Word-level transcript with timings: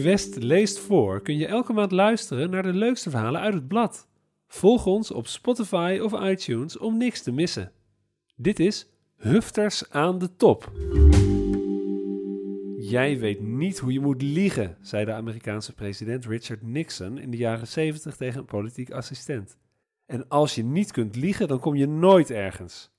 Quest 0.00 0.42
leest 0.42 0.78
voor 0.78 1.22
kun 1.22 1.36
je 1.36 1.46
elke 1.46 1.72
maand 1.72 1.92
luisteren 1.92 2.50
naar 2.50 2.62
de 2.62 2.72
leukste 2.72 3.10
verhalen 3.10 3.40
uit 3.40 3.54
het 3.54 3.68
blad. 3.68 4.08
Volg 4.46 4.86
ons 4.86 5.10
op 5.10 5.26
Spotify 5.26 5.98
of 6.02 6.20
iTunes 6.20 6.78
om 6.78 6.96
niks 6.96 7.22
te 7.22 7.32
missen. 7.32 7.72
Dit 8.36 8.60
is 8.60 8.90
Hufters 9.16 9.90
aan 9.90 10.18
de 10.18 10.36
top. 10.36 10.72
Jij 12.78 13.18
weet 13.18 13.40
niet 13.40 13.78
hoe 13.78 13.92
je 13.92 14.00
moet 14.00 14.22
liegen, 14.22 14.76
zei 14.80 15.04
de 15.04 15.12
Amerikaanse 15.12 15.74
president 15.74 16.26
Richard 16.26 16.62
Nixon 16.62 17.18
in 17.18 17.30
de 17.30 17.36
jaren 17.36 17.66
70 17.66 18.16
tegen 18.16 18.40
een 18.40 18.44
politiek 18.44 18.90
assistent. 18.90 19.56
En 20.06 20.28
als 20.28 20.54
je 20.54 20.64
niet 20.64 20.92
kunt 20.92 21.16
liegen, 21.16 21.48
dan 21.48 21.60
kom 21.60 21.74
je 21.74 21.86
nooit 21.86 22.30
ergens. 22.30 22.90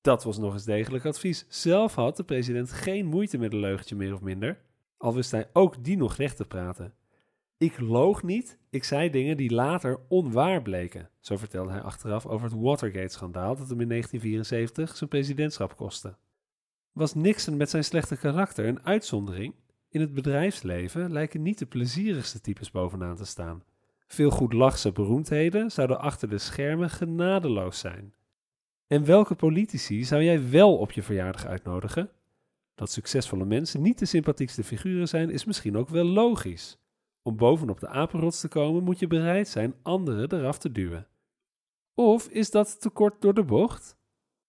Dat 0.00 0.24
was 0.24 0.38
nog 0.38 0.52
eens 0.52 0.64
degelijk 0.64 1.04
advies. 1.04 1.46
Zelf 1.48 1.94
had 1.94 2.16
de 2.16 2.24
president 2.24 2.72
geen 2.72 3.06
moeite 3.06 3.38
met 3.38 3.52
een 3.52 3.60
leugentje 3.60 3.96
meer 3.96 4.14
of 4.14 4.20
minder, 4.20 4.58
al 5.00 5.14
wist 5.14 5.30
hij 5.30 5.48
ook 5.52 5.84
die 5.84 5.96
nog 5.96 6.16
recht 6.16 6.36
te 6.36 6.44
praten. 6.44 6.94
Ik 7.56 7.80
loog 7.80 8.22
niet, 8.22 8.58
ik 8.70 8.84
zei 8.84 9.10
dingen 9.10 9.36
die 9.36 9.50
later 9.50 10.00
onwaar 10.08 10.62
bleken. 10.62 11.10
Zo 11.20 11.36
vertelde 11.36 11.70
hij 11.70 11.80
achteraf 11.80 12.26
over 12.26 12.50
het 12.50 12.60
Watergate-schandaal 12.60 13.56
dat 13.56 13.68
hem 13.68 13.80
in 13.80 13.88
1974 13.88 14.96
zijn 14.96 15.10
presidentschap 15.10 15.76
kostte. 15.76 16.16
Was 16.92 17.14
Nixon 17.14 17.56
met 17.56 17.70
zijn 17.70 17.84
slechte 17.84 18.16
karakter 18.16 18.66
een 18.66 18.84
uitzondering? 18.84 19.54
In 19.88 20.00
het 20.00 20.14
bedrijfsleven 20.14 21.12
lijken 21.12 21.42
niet 21.42 21.58
de 21.58 21.66
plezierigste 21.66 22.40
types 22.40 22.70
bovenaan 22.70 23.16
te 23.16 23.24
staan. 23.26 23.64
Veel 24.06 24.30
goedlachse 24.30 24.92
beroemdheden 24.92 25.70
zouden 25.70 26.00
achter 26.00 26.28
de 26.28 26.38
schermen 26.38 26.90
genadeloos 26.90 27.78
zijn. 27.78 28.14
En 28.86 29.04
welke 29.04 29.34
politici 29.34 30.04
zou 30.04 30.22
jij 30.22 30.50
wel 30.50 30.76
op 30.76 30.92
je 30.92 31.02
verjaardag 31.02 31.46
uitnodigen? 31.46 32.10
Dat 32.80 32.90
succesvolle 32.90 33.44
mensen 33.44 33.82
niet 33.82 33.98
de 33.98 34.04
sympathiekste 34.04 34.64
figuren 34.64 35.08
zijn, 35.08 35.30
is 35.30 35.44
misschien 35.44 35.76
ook 35.76 35.88
wel 35.88 36.04
logisch. 36.04 36.78
Om 37.22 37.36
bovenop 37.36 37.80
de 37.80 37.88
apenrots 37.88 38.40
te 38.40 38.48
komen 38.48 38.82
moet 38.82 38.98
je 38.98 39.06
bereid 39.06 39.48
zijn 39.48 39.74
anderen 39.82 40.32
eraf 40.32 40.58
te 40.58 40.72
duwen. 40.72 41.06
Of 41.94 42.28
is 42.28 42.50
dat 42.50 42.80
te 42.80 42.90
kort 42.90 43.22
door 43.22 43.34
de 43.34 43.44
bocht? 43.44 43.96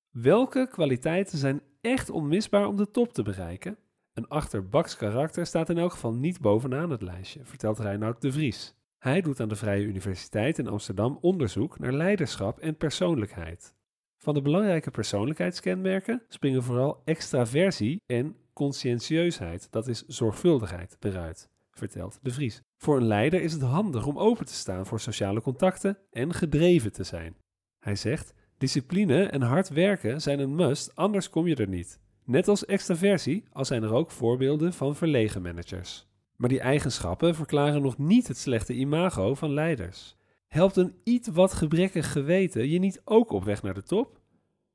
Welke 0.09 0.67
kwaliteiten 0.71 1.37
zijn 1.37 1.61
echt 1.81 2.09
onmisbaar 2.09 2.67
om 2.67 2.75
de 2.77 2.91
top 2.91 3.13
te 3.13 3.23
bereiken? 3.23 3.77
Een 4.13 4.27
achterbaks 4.27 4.95
karakter 4.95 5.45
staat 5.45 5.69
in 5.69 5.77
elk 5.77 5.91
geval 5.91 6.13
niet 6.13 6.41
bovenaan 6.41 6.89
het 6.89 7.01
lijstje, 7.01 7.45
vertelt 7.45 7.79
Reinoud 7.79 8.21
de 8.21 8.31
Vries. 8.31 8.75
Hij 8.97 9.21
doet 9.21 9.39
aan 9.39 9.49
de 9.49 9.55
Vrije 9.55 9.85
Universiteit 9.85 10.59
in 10.59 10.67
Amsterdam 10.67 11.17
onderzoek 11.21 11.79
naar 11.79 11.93
leiderschap 11.93 12.59
en 12.59 12.77
persoonlijkheid. 12.77 13.75
Van 14.23 14.33
de 14.33 14.41
belangrijke 14.41 14.91
persoonlijkheidskenmerken 14.91 16.21
springen 16.29 16.63
vooral 16.63 17.01
extraversie 17.05 18.01
en 18.05 18.35
conscientieusheid, 18.53 19.67
dat 19.71 19.87
is 19.87 20.03
zorgvuldigheid, 20.07 20.97
eruit, 20.99 21.49
vertelt 21.71 22.19
De 22.21 22.31
Vries. 22.31 22.61
Voor 22.77 22.97
een 22.97 23.07
leider 23.07 23.41
is 23.41 23.53
het 23.53 23.61
handig 23.61 24.05
om 24.05 24.19
open 24.19 24.45
te 24.45 24.53
staan 24.53 24.85
voor 24.85 24.99
sociale 24.99 25.41
contacten 25.41 25.97
en 26.11 26.33
gedreven 26.33 26.91
te 26.91 27.03
zijn. 27.03 27.35
Hij 27.79 27.95
zegt: 27.95 28.33
discipline 28.57 29.23
en 29.23 29.41
hard 29.41 29.69
werken 29.69 30.21
zijn 30.21 30.39
een 30.39 30.55
must, 30.55 30.95
anders 30.95 31.29
kom 31.29 31.47
je 31.47 31.55
er 31.55 31.67
niet. 31.67 31.99
Net 32.23 32.47
als 32.47 32.65
extraversie, 32.65 33.43
al 33.51 33.65
zijn 33.65 33.83
er 33.83 33.93
ook 33.93 34.11
voorbeelden 34.11 34.73
van 34.73 34.95
verlegen 34.95 35.41
managers. 35.41 36.07
Maar 36.35 36.49
die 36.49 36.59
eigenschappen 36.59 37.35
verklaren 37.35 37.81
nog 37.81 37.97
niet 37.97 38.27
het 38.27 38.37
slechte 38.37 38.73
imago 38.73 39.35
van 39.35 39.53
leiders. 39.53 40.15
Helpt 40.51 40.75
een 40.75 40.95
iets 41.03 41.27
wat 41.27 41.53
gebrekkig 41.53 42.11
geweten 42.11 42.69
je 42.69 42.79
niet 42.79 43.01
ook 43.03 43.31
op 43.31 43.43
weg 43.43 43.63
naar 43.63 43.73
de 43.73 43.83
top? 43.83 44.19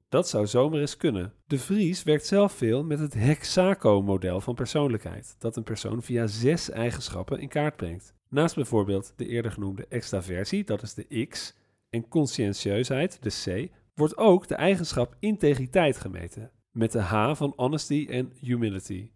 Dat 0.08 0.28
zou 0.28 0.46
zomaar 0.46 0.80
eens 0.80 0.96
kunnen. 0.96 1.32
De 1.46 1.58
Vries 1.58 2.02
werkt 2.02 2.26
zelf 2.26 2.52
veel 2.52 2.84
met 2.84 2.98
het 2.98 3.14
Hexaco-model 3.14 4.40
van 4.40 4.54
persoonlijkheid, 4.54 5.36
dat 5.38 5.56
een 5.56 5.62
persoon 5.62 6.02
via 6.02 6.26
zes 6.26 6.70
eigenschappen 6.70 7.40
in 7.40 7.48
kaart 7.48 7.76
brengt. 7.76 8.14
Naast 8.28 8.54
bijvoorbeeld 8.54 9.12
de 9.16 9.26
eerder 9.26 9.52
genoemde 9.52 9.86
extraversie, 9.88 10.64
dat 10.64 10.82
is 10.82 10.94
de 10.94 11.26
X, 11.26 11.56
en 11.90 12.08
conscientieusheid, 12.08 13.18
de 13.22 13.66
C, 13.66 13.70
wordt 13.94 14.16
ook 14.16 14.48
de 14.48 14.54
eigenschap 14.54 15.16
integriteit 15.18 15.96
gemeten, 15.96 16.50
met 16.70 16.92
de 16.92 17.00
H 17.00 17.34
van 17.34 17.52
honesty 17.56 18.06
en 18.10 18.32
humility. 18.40 19.10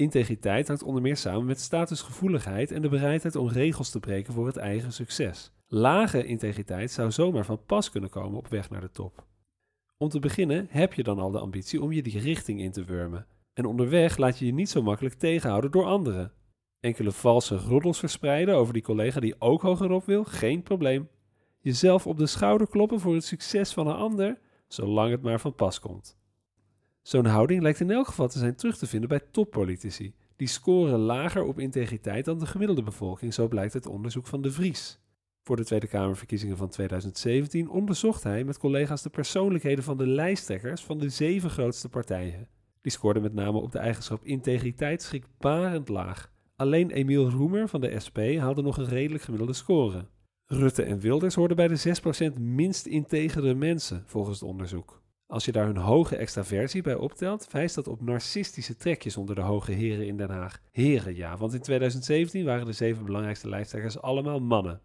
Integriteit 0.00 0.68
hangt 0.68 0.82
onder 0.82 1.02
meer 1.02 1.16
samen 1.16 1.44
met 1.44 1.60
statusgevoeligheid 1.60 2.70
en 2.70 2.82
de 2.82 2.88
bereidheid 2.88 3.36
om 3.36 3.48
regels 3.48 3.90
te 3.90 4.00
breken 4.00 4.32
voor 4.32 4.46
het 4.46 4.56
eigen 4.56 4.92
succes. 4.92 5.52
Lage 5.66 6.24
integriteit 6.24 6.90
zou 6.90 7.10
zomaar 7.10 7.44
van 7.44 7.64
pas 7.66 7.90
kunnen 7.90 8.10
komen 8.10 8.38
op 8.38 8.48
weg 8.48 8.70
naar 8.70 8.80
de 8.80 8.90
top. 8.90 9.24
Om 9.96 10.08
te 10.08 10.18
beginnen 10.18 10.66
heb 10.70 10.94
je 10.94 11.02
dan 11.02 11.18
al 11.18 11.30
de 11.30 11.38
ambitie 11.38 11.82
om 11.82 11.92
je 11.92 12.02
die 12.02 12.18
richting 12.18 12.60
in 12.60 12.70
te 12.70 12.84
wurmen. 12.84 13.26
En 13.52 13.64
onderweg 13.64 14.16
laat 14.16 14.38
je 14.38 14.46
je 14.46 14.52
niet 14.52 14.70
zo 14.70 14.82
makkelijk 14.82 15.14
tegenhouden 15.14 15.70
door 15.70 15.84
anderen. 15.84 16.32
Enkele 16.80 17.12
valse 17.12 17.56
roddels 17.56 17.98
verspreiden 17.98 18.54
over 18.54 18.72
die 18.72 18.82
collega 18.82 19.20
die 19.20 19.34
ook 19.38 19.62
hogerop 19.62 20.04
wil, 20.04 20.24
geen 20.24 20.62
probleem. 20.62 21.08
Jezelf 21.58 22.06
op 22.06 22.18
de 22.18 22.26
schouder 22.26 22.68
kloppen 22.68 23.00
voor 23.00 23.14
het 23.14 23.24
succes 23.24 23.72
van 23.72 23.86
een 23.86 23.96
ander, 23.96 24.38
zolang 24.68 25.10
het 25.10 25.22
maar 25.22 25.40
van 25.40 25.54
pas 25.54 25.80
komt. 25.80 26.19
Zo'n 27.10 27.26
houding 27.26 27.62
lijkt 27.62 27.80
in 27.80 27.90
elk 27.90 28.06
geval 28.06 28.28
te 28.28 28.38
zijn 28.38 28.54
terug 28.54 28.76
te 28.76 28.86
vinden 28.86 29.08
bij 29.08 29.20
toppolitici. 29.30 30.14
Die 30.36 30.48
scoren 30.48 30.98
lager 30.98 31.42
op 31.42 31.58
integriteit 31.58 32.24
dan 32.24 32.38
de 32.38 32.46
gemiddelde 32.46 32.82
bevolking, 32.82 33.34
zo 33.34 33.48
blijkt 33.48 33.74
uit 33.74 33.86
onderzoek 33.86 34.26
van 34.26 34.42
De 34.42 34.52
Vries. 34.52 35.00
Voor 35.42 35.56
de 35.56 35.64
Tweede 35.64 35.86
Kamerverkiezingen 35.86 36.56
van 36.56 36.68
2017 36.68 37.70
onderzocht 37.70 38.22
hij 38.22 38.44
met 38.44 38.58
collega's 38.58 39.02
de 39.02 39.10
persoonlijkheden 39.10 39.84
van 39.84 39.96
de 39.96 40.06
lijsttrekkers 40.06 40.82
van 40.82 40.98
de 40.98 41.08
zeven 41.08 41.50
grootste 41.50 41.88
partijen. 41.88 42.48
Die 42.80 42.92
scoorden 42.92 43.22
met 43.22 43.34
name 43.34 43.58
op 43.58 43.72
de 43.72 43.78
eigenschap 43.78 44.24
integriteit 44.24 45.02
schrikbarend 45.02 45.88
laag. 45.88 46.30
Alleen 46.56 46.90
Emiel 46.90 47.30
Roemer 47.30 47.68
van 47.68 47.80
de 47.80 48.00
SP 48.04 48.18
haalde 48.38 48.62
nog 48.62 48.76
een 48.76 48.88
redelijk 48.88 49.22
gemiddelde 49.22 49.52
score. 49.52 50.06
Rutte 50.46 50.82
en 50.82 50.98
Wilders 50.98 51.34
hoorden 51.34 51.56
bij 51.56 51.68
de 51.68 52.32
6% 52.36 52.40
minst 52.40 52.86
integere 52.86 53.54
mensen, 53.54 54.02
volgens 54.06 54.40
het 54.40 54.48
onderzoek. 54.48 54.99
Als 55.30 55.44
je 55.44 55.52
daar 55.52 55.66
hun 55.66 55.76
hoge 55.76 56.16
extraversie 56.16 56.82
bij 56.82 56.94
optelt, 56.94 57.46
wijst 57.50 57.74
dat 57.74 57.88
op 57.88 58.00
narcistische 58.00 58.76
trekjes 58.76 59.16
onder 59.16 59.34
de 59.34 59.40
hoge 59.40 59.72
heren 59.72 60.06
in 60.06 60.16
Den 60.16 60.30
Haag. 60.30 60.60
Heren 60.70 61.16
ja, 61.16 61.36
want 61.36 61.54
in 61.54 61.60
2017 61.60 62.44
waren 62.44 62.66
de 62.66 62.72
zeven 62.72 63.04
belangrijkste 63.04 63.48
lijsttrekkers 63.48 64.00
allemaal 64.00 64.40
mannen. 64.40 64.80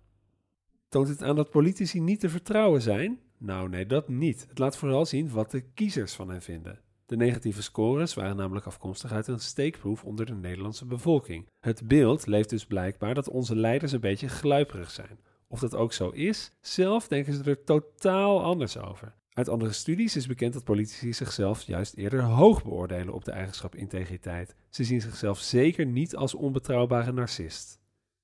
Toont 0.89 1.07
het 1.07 1.23
aan 1.23 1.35
dat 1.35 1.50
politici 1.50 2.00
niet 2.00 2.19
te 2.19 2.29
vertrouwen 2.29 2.81
zijn? 2.81 3.19
Nou 3.38 3.69
nee, 3.69 3.85
dat 3.85 4.07
niet. 4.07 4.45
Het 4.50 4.59
laat 4.59 4.78
vooral 4.78 5.05
zien 5.05 5.29
wat 5.29 5.51
de 5.51 5.61
kiezers 5.61 6.13
van 6.13 6.29
hen 6.29 6.41
vinden. 6.41 6.79
De 7.05 7.16
negatieve 7.16 7.61
scores 7.61 8.13
waren 8.13 8.35
namelijk 8.35 8.66
afkomstig 8.66 9.11
uit 9.11 9.28
een 9.28 9.39
steekproef 9.39 10.03
onder 10.03 10.25
de 10.25 10.35
Nederlandse 10.35 10.85
bevolking. 10.85 11.50
Het 11.59 11.88
beeld 11.88 12.25
leeft 12.25 12.50
dus 12.50 12.66
blijkbaar 12.66 13.13
dat 13.13 13.29
onze 13.29 13.55
leiders 13.55 13.91
een 13.91 14.00
beetje 14.00 14.28
gluiperig 14.28 14.91
zijn. 14.91 15.19
Of 15.47 15.59
dat 15.59 15.75
ook 15.75 15.94
zo 15.94 16.09
is, 16.09 16.51
zelf 16.61 17.07
denken 17.07 17.34
ze 17.34 17.44
er 17.44 17.63
totaal 17.63 18.44
anders 18.44 18.78
over. 18.78 19.16
Uit 19.35 19.50
andere 19.50 19.72
studies 19.72 20.16
is 20.16 20.28
bekend 20.28 20.53
dat 20.53 20.63
politici 20.63 21.13
zichzelf 21.13 21.62
juist 21.62 21.96
eerder 21.96 22.22
hoog 22.22 22.63
beoordelen 22.63 23.13
op 23.13 23.25
de 23.25 23.31
eigenschap 23.31 23.75
integriteit. 23.75 24.56
Ze 24.69 24.84
zien 24.84 25.01
zichzelf 25.01 25.40
zeker 25.40 25.85
niet 25.85 26.16
als 26.16 26.34
onbetrouwbare 26.34 27.12
narcist. 27.12 27.81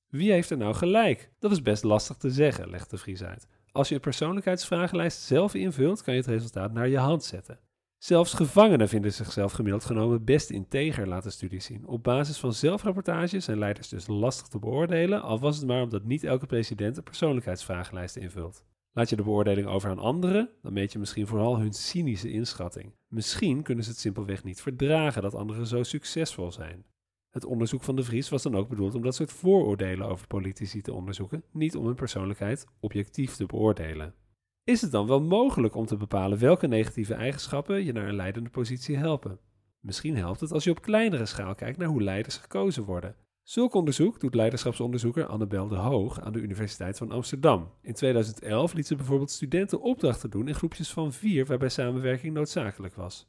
Wie 0.08 0.32
heeft 0.32 0.50
er 0.50 0.58
nou 0.58 0.74
gelijk? 0.74 1.32
Dat 1.40 1.52
is 1.52 1.62
best 1.62 1.84
lastig 1.84 2.18
te 2.18 2.30
zeggen, 2.30 2.70
legt 2.70 2.90
de 2.90 2.98
Vries 2.98 3.24
uit. 3.24 3.48
Als 3.72 3.90
je 3.90 3.96
een 3.96 4.02
persoonlijkheidsvragenlijst 4.02 5.22
zelf 5.22 5.54
invult, 5.54 6.04
kan 6.04 6.14
je 6.14 6.20
het 6.20 6.30
resultaat 6.30 6.74
naar 6.74 6.88
je 6.88 6.98
hand 6.98 7.24
zetten. 7.24 7.60
Zelfs 7.98 8.34
gevangenen 8.34 8.90
vinden 8.90 9.14
zichzelf 9.14 9.52
gemiddeld 9.52 9.86
genomen 9.86 10.24
best 10.24 10.50
integer, 10.50 11.08
laten 11.08 11.32
studies 11.32 11.66
zien. 11.66 11.88
Op 11.88 12.04
basis 12.04 12.38
van 12.38 12.54
zelfrapportages 12.54 13.46
zijn 13.46 13.60
leiders 13.60 13.90
dus 13.90 14.08
lastig 14.08 14.48
te 14.48 14.60
beoordelen, 14.60 15.22
al 15.22 15.40
was 15.40 15.58
het 15.58 15.68
maar 15.68 15.82
omdat 15.82 16.04
niet 16.04 16.24
elke 16.24 16.46
president 16.46 16.98
een 16.98 17.04
persoonlijkheidsvragenlijst 17.04 18.16
invult. 18.16 18.64
Laat 18.94 19.10
je 19.10 19.16
de 19.16 19.24
beoordeling 19.24 19.68
over 19.68 19.90
aan 19.90 20.00
anderen, 20.00 20.50
dan 20.62 20.74
meet 20.74 20.92
je 20.92 21.00
misschien 21.00 21.28
vooral 21.28 21.60
hun 21.60 21.74
cynische 21.74 22.32
inschatting. 22.32 22.94
Misschien 23.08 23.64
kunnen 23.64 23.84
ze 23.84 23.90
het 23.90 24.00
simpelweg 24.00 24.44
niet 24.44 24.62
verdragen 24.62 25.22
dat 25.22 25.36
anderen 25.36 25.68
zo 25.68 25.84
succesvol 25.84 26.52
zijn. 26.52 26.86
Het 27.30 27.46
onderzoek 27.46 27.84
van 27.84 27.96
de 27.96 28.04
Vries 28.04 28.30
was 28.30 28.44
dan 28.44 28.56
ook 28.56 28.70
bedoeld 28.70 28.96
om 28.96 29.02
dat 29.02 29.16
soort 29.16 29.32
vooroordelen 29.32 30.08
over 30.08 30.28
politici 30.28 30.82
te 30.82 30.94
onderzoeken, 30.94 31.44
niet 31.52 31.76
om 31.76 31.86
hun 31.86 31.96
persoonlijkheid 31.96 32.66
objectief 32.80 33.36
te 33.36 33.46
beoordelen. 33.46 34.14
Is 34.64 34.82
het 34.82 34.92
dan 34.92 35.08
wel 35.08 35.22
mogelijk 35.22 35.76
om 35.76 35.86
te 35.86 35.98
bepalen 35.98 36.40
welke 36.40 36.68
negatieve 36.68 37.14
eigenschappen 37.14 37.84
je 37.84 37.92
naar 37.92 38.08
een 38.08 38.16
leidende 38.16 38.50
positie 38.50 38.98
helpen? 38.98 39.40
Misschien 39.80 40.18
helpt 40.18 40.40
het 40.40 40.52
als 40.52 40.64
je 40.64 40.70
op 40.72 40.82
kleinere 40.82 41.26
schaal 41.26 41.56
kijkt 41.56 41.78
naar 41.78 41.88
hoe 41.88 42.04
leiders 42.04 42.38
gekozen 42.38 42.84
worden. 42.84 43.16
Zulk 43.52 43.74
onderzoek 43.74 44.20
doet 44.20 44.36
leiderschapsonderzoeker 44.36 45.26
Annabel 45.26 45.68
de 45.68 45.76
Hoog 45.76 46.22
aan 46.22 46.34
de 46.34 46.40
Universiteit 46.40 46.98
van 46.98 47.12
Amsterdam. 47.12 47.72
In 47.82 47.94
2011 47.94 48.74
liet 48.74 48.88
ze 48.88 48.96
bijvoorbeeld 48.96 49.32
studenten 49.32 49.82
opdrachten 49.82 50.30
doen 50.30 50.48
in 50.48 50.56
groepjes 50.56 50.92
van 50.92 51.14
vier 51.14 51.46
waarbij 51.46 51.70
samenwerking 51.70 52.34
noodzakelijk 52.34 52.96
was. 52.96 53.28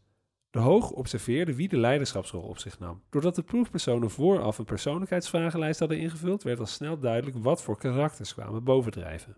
De 0.51 0.59
Hoog 0.59 0.91
observeerde 0.91 1.55
wie 1.55 1.69
de 1.69 1.77
leiderschapsrol 1.77 2.43
op 2.43 2.59
zich 2.59 2.79
nam. 2.79 3.03
Doordat 3.11 3.35
de 3.35 3.43
proefpersonen 3.43 4.11
vooraf 4.11 4.59
een 4.59 4.65
persoonlijkheidsvragenlijst 4.65 5.79
hadden 5.79 5.99
ingevuld, 5.99 6.43
werd 6.43 6.61
al 6.61 6.67
snel 6.67 6.99
duidelijk 6.99 7.37
wat 7.39 7.63
voor 7.63 7.79
karakters 7.79 8.35
kwamen 8.35 8.65
bovendrijven. 8.65 9.37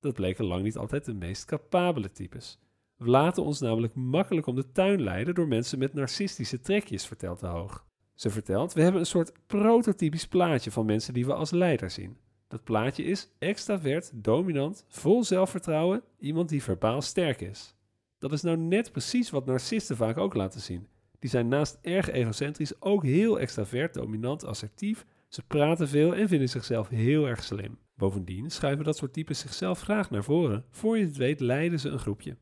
Dat 0.00 0.14
bleken 0.14 0.44
lang 0.44 0.62
niet 0.62 0.76
altijd 0.76 1.04
de 1.04 1.14
meest 1.14 1.44
capabele 1.44 2.12
types. 2.12 2.58
We 2.96 3.06
laten 3.06 3.44
ons 3.44 3.60
namelijk 3.60 3.94
makkelijk 3.94 4.46
om 4.46 4.54
de 4.54 4.72
tuin 4.72 5.02
leiden 5.02 5.34
door 5.34 5.48
mensen 5.48 5.78
met 5.78 5.94
narcistische 5.94 6.60
trekjes, 6.60 7.06
vertelt 7.06 7.40
de 7.40 7.46
Hoog. 7.46 7.86
Ze 8.16 8.30
vertelt: 8.30 8.72
We 8.72 8.82
hebben 8.82 9.00
een 9.00 9.06
soort 9.06 9.32
prototypisch 9.46 10.26
plaatje 10.26 10.70
van 10.70 10.86
mensen 10.86 11.14
die 11.14 11.26
we 11.26 11.34
als 11.34 11.50
leider 11.50 11.90
zien. 11.90 12.16
Dat 12.48 12.64
plaatje 12.64 13.04
is 13.04 13.28
extravert, 13.38 14.10
dominant, 14.14 14.84
vol 14.88 15.24
zelfvertrouwen, 15.24 16.02
iemand 16.18 16.48
die 16.48 16.62
verbaal 16.62 17.02
sterk 17.02 17.40
is. 17.40 17.74
Dat 18.18 18.32
is 18.32 18.42
nou 18.42 18.56
net 18.56 18.92
precies 18.92 19.30
wat 19.30 19.46
narcisten 19.46 19.96
vaak 19.96 20.16
ook 20.16 20.34
laten 20.34 20.60
zien. 20.60 20.86
Die 21.18 21.30
zijn 21.30 21.48
naast 21.48 21.78
erg 21.82 22.10
egocentrisch 22.10 22.82
ook 22.82 23.04
heel 23.04 23.40
extravert, 23.40 23.94
dominant, 23.94 24.44
assertief. 24.44 25.06
Ze 25.28 25.42
praten 25.46 25.88
veel 25.88 26.14
en 26.14 26.28
vinden 26.28 26.48
zichzelf 26.48 26.88
heel 26.88 27.28
erg 27.28 27.44
slim. 27.44 27.78
Bovendien 27.94 28.50
schuiven 28.50 28.84
dat 28.84 28.96
soort 28.96 29.12
types 29.12 29.38
zichzelf 29.38 29.80
graag 29.80 30.10
naar 30.10 30.24
voren. 30.24 30.64
Voor 30.70 30.98
je 30.98 31.04
het 31.04 31.16
weet 31.16 31.40
leiden 31.40 31.80
ze 31.80 31.88
een 31.88 31.98
groepje. 31.98 32.36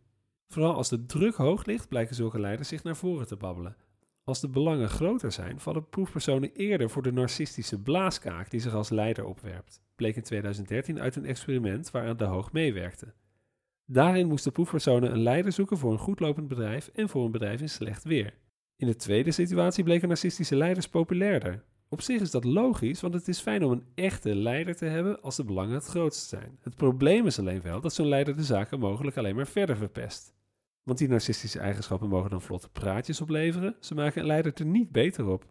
Vooral 0.49 0.75
als 0.75 0.88
de 0.88 1.06
druk 1.06 1.35
hoog 1.35 1.65
ligt, 1.65 1.88
blijken 1.88 2.15
zulke 2.15 2.41
leiders 2.41 2.69
zich 2.69 2.82
naar 2.82 2.97
voren 2.97 3.27
te 3.27 3.37
babbelen. 3.37 3.77
Als 4.25 4.41
de 4.41 4.49
belangen 4.49 4.88
groter 4.88 5.32
zijn, 5.32 5.61
vallen 5.61 5.88
proefpersonen 5.88 6.53
eerder 6.53 6.91
voor 6.91 7.03
de 7.03 7.12
narcistische 7.12 7.82
blaaskaak 7.82 8.50
die 8.50 8.61
zich 8.61 8.75
als 8.75 8.91
leider 8.91 9.25
opwerpt. 9.25 9.82
Bleek 9.97 10.17
in 10.17 10.23
2013 10.23 11.00
uit 11.00 11.17
een 11.17 11.25
experiment 11.25 11.91
waaraan 11.91 12.17
de 12.17 12.25
Hoog 12.25 12.53
meewerkte. 12.53 13.12
Daarin 13.87 14.29
moesten 14.29 14.53
proefpersonen 14.53 15.12
een 15.12 15.23
leider 15.23 15.53
zoeken 15.53 15.79
voor 15.79 15.93
een 15.93 15.99
goedlopend 15.99 16.49
bedrijf 16.49 16.91
en 16.94 17.09
voor 17.09 17.25
een 17.25 17.31
bedrijf 17.31 17.61
in 17.61 17.69
slecht 17.69 18.05
weer. 18.05 18.35
In 18.76 18.87
de 18.87 18.97
tweede 18.97 19.31
situatie 19.31 19.85
bleken 19.85 20.09
narcistische 20.09 20.56
leiders 20.56 20.88
populairder. 20.88 21.65
Op 21.88 22.00
zich 22.00 22.20
is 22.20 22.31
dat 22.31 22.44
logisch, 22.44 23.00
want 23.00 23.15
het 23.15 23.29
is 23.29 23.41
fijn 23.41 23.65
om 23.65 23.73
een 23.73 23.87
echte 23.94 24.35
leider 24.35 24.77
te 24.77 24.85
hebben 24.85 25.23
als 25.23 25.37
de 25.37 25.44
belangen 25.44 25.75
het 25.75 25.87
grootst 25.87 26.29
zijn. 26.29 26.59
Het 26.61 26.77
probleem 26.77 27.27
is 27.27 27.38
alleen 27.38 27.62
wel 27.62 27.81
dat 27.81 27.94
zo'n 27.94 28.09
leider 28.09 28.37
de 28.37 28.44
zaken 28.44 28.79
mogelijk 28.79 29.17
alleen 29.17 29.37
maar 29.37 29.47
verder 29.47 29.77
verpest. 29.77 30.33
Want 30.84 30.98
die 30.98 31.08
narcistische 31.08 31.58
eigenschappen 31.58 32.08
mogen 32.08 32.31
dan 32.31 32.42
vlotte 32.42 32.69
praatjes 32.69 33.20
opleveren, 33.20 33.76
ze 33.81 33.94
maken 33.94 34.20
een 34.20 34.26
leider 34.26 34.52
er 34.54 34.66
niet 34.66 34.92
beter 34.92 35.26
op. 35.26 35.46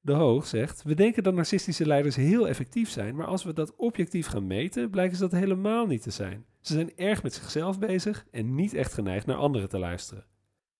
De 0.00 0.12
Hoog 0.12 0.46
zegt: 0.46 0.82
We 0.82 0.94
denken 0.94 1.22
dat 1.22 1.34
narcistische 1.34 1.86
leiders 1.86 2.16
heel 2.16 2.48
effectief 2.48 2.90
zijn, 2.90 3.16
maar 3.16 3.26
als 3.26 3.44
we 3.44 3.52
dat 3.52 3.76
objectief 3.76 4.26
gaan 4.26 4.46
meten, 4.46 4.90
blijken 4.90 5.16
ze 5.16 5.22
dat 5.22 5.40
helemaal 5.40 5.86
niet 5.86 6.02
te 6.02 6.10
zijn. 6.10 6.44
Ze 6.60 6.72
zijn 6.72 6.96
erg 6.96 7.22
met 7.22 7.34
zichzelf 7.34 7.78
bezig 7.78 8.26
en 8.30 8.54
niet 8.54 8.74
echt 8.74 8.92
geneigd 8.92 9.26
naar 9.26 9.36
anderen 9.36 9.68
te 9.68 9.78
luisteren. 9.78 10.26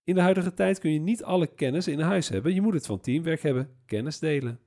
In 0.04 0.14
de 0.14 0.20
huidige 0.20 0.54
tijd 0.54 0.78
kun 0.78 0.92
je 0.92 0.98
niet 0.98 1.24
alle 1.24 1.46
kennis 1.46 1.88
in 1.88 2.00
huis 2.00 2.28
hebben, 2.28 2.54
je 2.54 2.60
moet 2.60 2.74
het 2.74 2.86
van 2.86 3.00
teamwerk 3.00 3.42
hebben, 3.42 3.70
kennis 3.86 4.18
delen. 4.18 4.60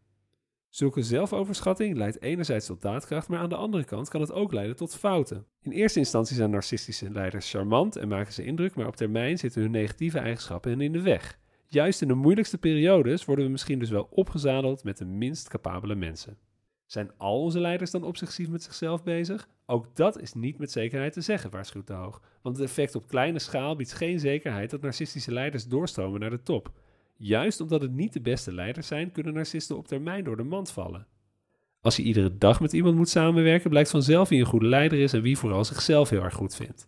Zulke 0.76 1.02
zelfoverschatting 1.02 1.98
leidt 1.98 2.22
enerzijds 2.22 2.66
tot 2.66 2.82
daadkracht, 2.82 3.28
maar 3.28 3.40
aan 3.40 3.50
de 3.50 3.56
andere 3.56 3.84
kant 3.84 4.10
kan 4.10 4.22
het 4.22 4.32
ook 4.32 4.54
leiden 4.54 4.76
tot 4.76 4.96
fouten. 4.96 5.46
In 5.62 5.72
eerste 5.72 6.00
instantie 6.00 6.36
zijn 6.36 6.50
narcistische 6.50 7.12
leiders 7.12 7.50
charmant 7.50 7.96
en 7.96 8.08
maken 8.08 8.34
ze 8.34 8.44
indruk, 8.44 8.76
maar 8.76 8.88
op 8.88 8.96
termijn 8.96 9.38
zitten 9.38 9.62
hun 9.62 9.72
negatieve 9.72 10.20
eigenschappen 10.20 10.72
hen 10.72 10.82
in 10.82 10.92
de 10.92 11.02
weg. 11.02 11.40
Juist 11.68 12.02
in 12.02 12.08
de 12.08 12.14
moeilijkste 12.14 12.58
periodes 12.58 13.26
worden 13.26 13.46
we 13.46 13.52
misschien 13.52 13.80
dus 13.80 13.90
wel 13.90 14.08
opgezadeld 14.12 14.84
met 14.84 14.98
de 14.98 15.06
minst 15.06 15.48
capabele 15.48 15.96
mensen. 15.96 16.38
Zijn 16.86 17.12
al 17.18 17.42
onze 17.42 17.60
leiders 17.60 17.92
dan 17.92 18.04
obsessief 18.04 18.50
met 18.50 18.64
zichzelf 18.64 19.04
bezig? 19.04 19.48
Ook 19.66 19.96
dat 19.96 20.22
is 20.22 20.34
niet 20.34 20.58
met 20.58 20.72
zekerheid 20.72 21.14
te 21.14 21.22
zeggen, 21.22 21.52
waarschuwt 21.52 21.88
de 21.88 21.94
Hoog. 21.94 22.22
Want 22.42 22.58
het 22.58 22.66
effect 22.66 22.96
op 22.96 23.08
kleine 23.08 23.40
schaal 23.40 23.76
biedt 23.76 23.94
geen 23.94 24.20
zekerheid 24.20 24.70
dat 24.70 24.82
narcistische 24.82 25.32
leiders 25.32 25.68
doorstromen 25.68 26.20
naar 26.20 26.30
de 26.30 26.44
top. 26.44 26.72
Juist 27.18 27.62
omdat 27.62 27.82
het 27.82 27.92
niet 27.92 28.14
de 28.14 28.22
beste 28.22 28.54
leiders 28.54 28.88
zijn, 28.88 29.12
kunnen 29.12 29.34
narcisten 29.34 29.78
op 29.78 29.88
termijn 29.88 30.24
door 30.24 30.38
de 30.38 30.44
mand 30.44 30.72
vallen. 30.72 31.08
Als 31.82 31.96
je 31.96 32.04
iedere 32.04 32.38
dag 32.38 32.60
met 32.60 32.74
iemand 32.74 32.96
moet 32.96 33.10
samenwerken, 33.10 33.70
blijkt 33.70 33.90
vanzelf 33.90 34.30
wie 34.30 34.40
een 34.40 34.46
goede 34.46 34.68
leider 34.68 35.00
is 35.00 35.14
en 35.14 35.22
wie 35.22 35.38
vooral 35.38 35.66
zichzelf 35.66 36.10
heel 36.10 36.24
erg 36.24 36.34
goed 36.34 36.56
vindt. 36.56 36.88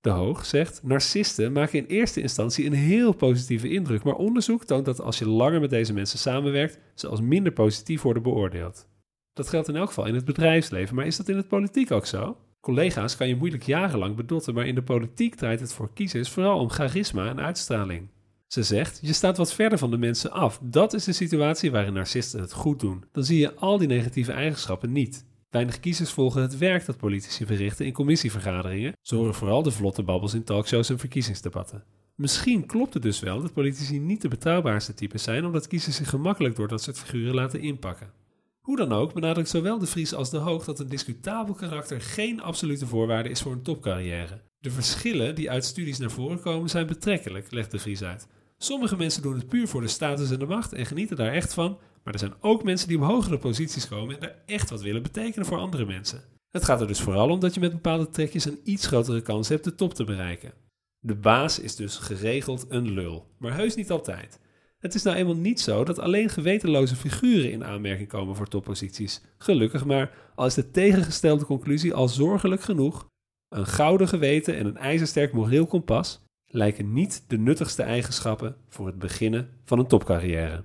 De 0.00 0.10
Hoog 0.10 0.46
zegt: 0.46 0.82
Narcisten 0.82 1.52
maken 1.52 1.78
in 1.78 1.86
eerste 1.86 2.20
instantie 2.20 2.66
een 2.66 2.72
heel 2.72 3.12
positieve 3.12 3.68
indruk, 3.68 4.02
maar 4.02 4.14
onderzoek 4.14 4.64
toont 4.64 4.84
dat 4.84 5.00
als 5.00 5.18
je 5.18 5.28
langer 5.28 5.60
met 5.60 5.70
deze 5.70 5.92
mensen 5.92 6.18
samenwerkt, 6.18 6.78
ze 6.94 7.08
als 7.08 7.20
minder 7.20 7.52
positief 7.52 8.02
worden 8.02 8.22
beoordeeld. 8.22 8.88
Dat 9.32 9.48
geldt 9.48 9.68
in 9.68 9.76
elk 9.76 9.88
geval 9.88 10.06
in 10.06 10.14
het 10.14 10.24
bedrijfsleven, 10.24 10.94
maar 10.94 11.06
is 11.06 11.16
dat 11.16 11.28
in 11.28 11.36
het 11.36 11.48
politiek 11.48 11.90
ook 11.90 12.06
zo? 12.06 12.36
Collega's 12.60 13.16
kan 13.16 13.28
je 13.28 13.36
moeilijk 13.36 13.62
jarenlang 13.62 14.16
bedotten, 14.16 14.54
maar 14.54 14.66
in 14.66 14.74
de 14.74 14.82
politiek 14.82 15.34
draait 15.34 15.60
het 15.60 15.72
voor 15.72 15.92
kiezers 15.92 16.30
vooral 16.30 16.58
om 16.58 16.70
charisma 16.70 17.28
en 17.28 17.40
uitstraling. 17.40 18.08
Ze 18.52 18.62
zegt: 18.62 18.98
Je 19.02 19.12
staat 19.12 19.36
wat 19.36 19.54
verder 19.54 19.78
van 19.78 19.90
de 19.90 19.98
mensen 19.98 20.32
af. 20.32 20.58
Dat 20.62 20.92
is 20.92 21.04
de 21.04 21.12
situatie 21.12 21.70
waarin 21.70 21.92
narcisten 21.92 22.40
het 22.40 22.52
goed 22.52 22.80
doen. 22.80 23.04
Dan 23.12 23.24
zie 23.24 23.38
je 23.38 23.54
al 23.54 23.78
die 23.78 23.88
negatieve 23.88 24.32
eigenschappen 24.32 24.92
niet. 24.92 25.24
Weinig 25.50 25.80
kiezers 25.80 26.10
volgen 26.10 26.42
het 26.42 26.58
werk 26.58 26.86
dat 26.86 26.96
politici 26.96 27.46
verrichten 27.46 27.86
in 27.86 27.92
commissievergaderingen. 27.92 28.92
Ze 29.02 29.14
horen 29.14 29.34
vooral 29.34 29.62
de 29.62 29.70
vlotte 29.70 30.02
babbels 30.02 30.34
in 30.34 30.44
talkshows 30.44 30.90
en 30.90 30.98
verkiezingsdebatten. 30.98 31.84
Misschien 32.14 32.66
klopt 32.66 32.94
het 32.94 33.02
dus 33.02 33.20
wel 33.20 33.40
dat 33.40 33.52
politici 33.52 33.98
niet 33.98 34.22
de 34.22 34.28
betrouwbaarste 34.28 34.94
types 34.94 35.22
zijn, 35.22 35.44
omdat 35.44 35.66
kiezers 35.66 35.96
zich 35.96 36.08
gemakkelijk 36.08 36.56
door 36.56 36.68
dat 36.68 36.82
soort 36.82 36.98
figuren 36.98 37.34
laten 37.34 37.60
inpakken. 37.60 38.12
Hoe 38.60 38.76
dan 38.76 38.92
ook 38.92 39.12
benadrukt 39.12 39.48
zowel 39.48 39.78
de 39.78 39.86
Vries 39.86 40.14
als 40.14 40.30
de 40.30 40.36
Hoog 40.36 40.64
dat 40.64 40.80
een 40.80 40.88
discutabel 40.88 41.54
karakter 41.54 42.00
geen 42.00 42.42
absolute 42.42 42.86
voorwaarde 42.86 43.28
is 43.28 43.42
voor 43.42 43.52
een 43.52 43.62
topcarrière. 43.62 44.40
De 44.60 44.70
verschillen 44.70 45.34
die 45.34 45.50
uit 45.50 45.64
studies 45.64 45.98
naar 45.98 46.10
voren 46.10 46.40
komen 46.40 46.70
zijn 46.70 46.86
betrekkelijk, 46.86 47.50
legt 47.50 47.70
de 47.70 47.78
Vries 47.78 48.02
uit. 48.02 48.26
Sommige 48.62 48.96
mensen 48.96 49.22
doen 49.22 49.34
het 49.34 49.48
puur 49.48 49.68
voor 49.68 49.80
de 49.80 49.88
status 49.88 50.30
en 50.30 50.38
de 50.38 50.46
macht 50.46 50.72
en 50.72 50.86
genieten 50.86 51.16
daar 51.16 51.32
echt 51.32 51.54
van, 51.54 51.78
maar 52.04 52.12
er 52.12 52.18
zijn 52.18 52.34
ook 52.40 52.62
mensen 52.62 52.88
die 52.88 52.96
op 52.96 53.04
hogere 53.04 53.38
posities 53.38 53.88
komen 53.88 54.14
en 54.14 54.20
daar 54.20 54.42
echt 54.46 54.70
wat 54.70 54.82
willen 54.82 55.02
betekenen 55.02 55.46
voor 55.46 55.58
andere 55.58 55.84
mensen. 55.84 56.22
Het 56.48 56.64
gaat 56.64 56.80
er 56.80 56.86
dus 56.86 57.00
vooral 57.00 57.30
om 57.30 57.40
dat 57.40 57.54
je 57.54 57.60
met 57.60 57.72
bepaalde 57.72 58.08
trekjes 58.08 58.44
een 58.44 58.60
iets 58.64 58.86
grotere 58.86 59.20
kans 59.20 59.48
hebt 59.48 59.64
de 59.64 59.74
top 59.74 59.94
te 59.94 60.04
bereiken. 60.04 60.52
De 60.98 61.14
baas 61.14 61.58
is 61.58 61.76
dus 61.76 61.96
geregeld 61.96 62.66
een 62.68 62.90
lul, 62.90 63.26
maar 63.38 63.54
heus 63.54 63.74
niet 63.74 63.90
altijd. 63.90 64.40
Het 64.78 64.94
is 64.94 65.02
nou 65.02 65.16
eenmaal 65.16 65.36
niet 65.36 65.60
zo 65.60 65.84
dat 65.84 65.98
alleen 65.98 66.28
gewetenloze 66.28 66.96
figuren 66.96 67.52
in 67.52 67.64
aanmerking 67.64 68.08
komen 68.08 68.36
voor 68.36 68.48
topposities. 68.48 69.22
Gelukkig 69.38 69.84
maar, 69.84 70.14
al 70.34 70.46
is 70.46 70.54
de 70.54 70.70
tegengestelde 70.70 71.44
conclusie 71.44 71.94
al 71.94 72.08
zorgelijk 72.08 72.62
genoeg. 72.62 73.06
Een 73.48 73.66
gouden 73.66 74.08
geweten 74.08 74.56
en 74.56 74.66
een 74.66 74.76
ijzersterk 74.76 75.32
moreel 75.32 75.66
kompas 75.66 76.21
lijken 76.52 76.92
niet 76.92 77.24
de 77.28 77.38
nuttigste 77.38 77.82
eigenschappen 77.82 78.56
voor 78.68 78.86
het 78.86 78.98
beginnen 78.98 79.48
van 79.64 79.78
een 79.78 79.86
topcarrière. 79.86 80.64